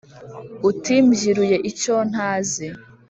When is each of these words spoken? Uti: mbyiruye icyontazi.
Uti: 0.69 0.93
mbyiruye 1.05 1.57
icyontazi. 1.69 2.67